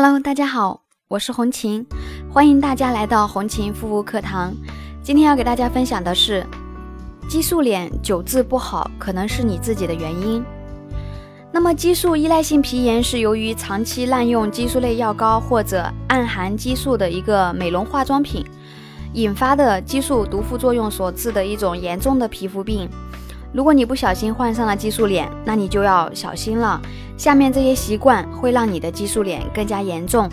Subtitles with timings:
[0.00, 1.84] Hello，大家好，我是红琴，
[2.32, 4.54] 欢迎大家来到红琴护肤课堂。
[5.02, 6.46] 今天要给大家分享的是，
[7.28, 10.40] 激素脸久治不好，可能是你自己的原因。
[11.50, 18.46] 那么，激素依赖性皮炎是由于长期滥用激素类药膏或者暗含激素的一个美容化妆品
[19.14, 22.88] 引发的激素毒副作用所致的一种严重的皮肤病。
[23.52, 26.80] 如果你不小心患上了激素脸，那你就要小心了。
[27.16, 30.28] 下面这些习惯会让你的激素脸更加严重。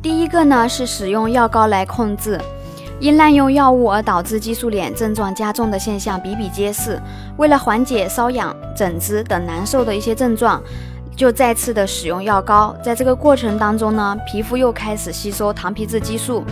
[0.00, 2.40] 第一个呢是使用药膏来控制，
[3.00, 7.00] 因滥用药物而导致激素脸症状加重的现象比比皆是。
[7.36, 10.62] 为了缓解瘙痒、疹子等难受的一些症状，
[11.16, 12.76] 就再次的使用药膏。
[12.80, 16.44] 在这个过程当中呢，皮肤又开始吸收糖皮质激素，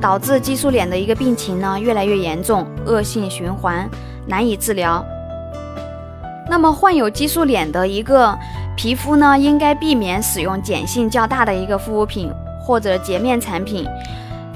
[0.00, 3.86] 导致激素脸的一个病情呢越来越严重，恶性循环。
[4.26, 5.04] 难以治疗。
[6.48, 8.36] 那么患有激素脸的一个
[8.76, 13.86] 皮肤呢，应该避免使用碱性较大的一个护肤品或者洁面产品，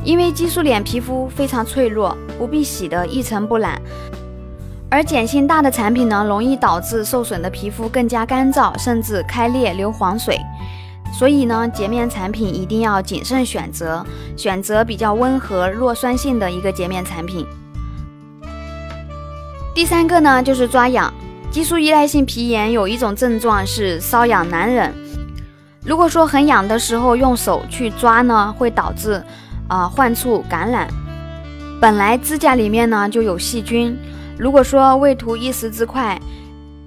[0.04, 3.80] 因为激素脸皮肤非常脆弱，不必洗得一尘不染。
[4.88, 10.38] 而碱性大的产品呢，容易导致受损的皮肤更加干燥，甚至开裂流黄水。
[11.12, 14.04] 所以呢，洁面产品一定要谨慎选择，
[14.36, 17.46] 选择比较温和、弱酸性的一个洁面产品。
[19.76, 21.12] 第三个呢，就是抓痒。
[21.50, 24.90] 激素依赖性皮炎有一种症状是瘙痒难忍。
[25.84, 29.22] 如果说很痒的时候用手去抓呢，会导致
[29.68, 30.88] 啊患处感染。
[31.78, 33.94] 本来指甲里面呢就有细菌，
[34.38, 36.18] 如果说为图一时之快，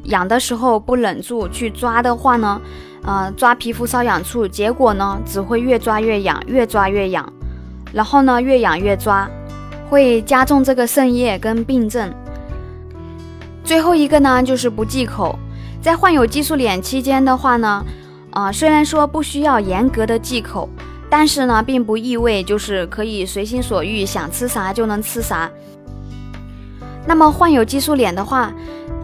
[0.05, 2.59] 痒的时候不忍住去抓的话呢，
[3.03, 7.31] 呃抓皮肤瘙痒处，结果呢只会越抓越痒，越抓越痒，
[7.93, 9.29] 然后呢越痒越抓，
[9.91, 12.11] 会加重这个渗液跟病症。
[13.69, 15.37] 最后一个呢，就是不忌口。
[15.79, 17.85] 在患有激素脸期间的话呢，
[18.31, 20.67] 啊，虽然说不需要严格的忌口，
[21.07, 25.47] 但是呢，并不意味就是可以随心所欲，想吃啥就能吃啥。
[27.05, 28.51] 那么患有激素脸的话，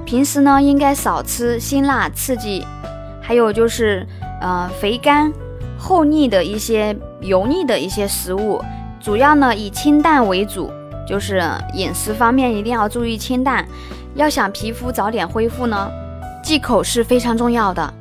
[0.04, 2.66] 平时呢应该少吃辛辣刺激，
[3.22, 4.04] 还有就是
[4.42, 5.32] 呃肥甘
[5.78, 8.60] 厚腻的一些油腻的一些食物，
[9.00, 10.72] 主要呢以清淡为主，
[11.08, 11.42] 就是
[11.74, 13.66] 饮食方面一定要注意清淡。
[14.16, 15.92] 要想皮肤早点恢复呢，
[16.44, 17.94] 忌口是非常重要的。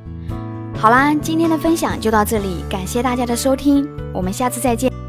[0.77, 5.04] 好啦，今天的分享就到这里，感谢大家的收听，我们下次再见。